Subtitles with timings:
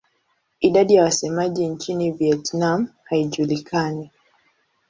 [0.61, 4.11] Idadi ya wasemaji nchini Vietnam haijulikani.